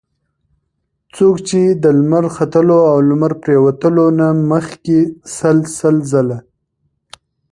څوک 1.15 1.35
چې 1.49 1.61
د 1.83 1.85
لمر 1.99 2.25
ختلو 2.35 2.79
او 2.91 2.97
لمر 3.09 3.31
پرېوتلو 3.43 4.05
نه 4.19 4.27
مخکي 4.51 4.99
سل 5.35 5.57
سل 5.77 5.95
ځله 6.11 6.37